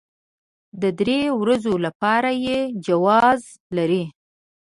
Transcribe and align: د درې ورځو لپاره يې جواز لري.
د 0.81 0.83
درې 0.99 1.19
ورځو 1.41 1.73
لپاره 1.85 2.29
يې 2.45 2.57
جواز 2.85 3.41
لري. 3.77 4.03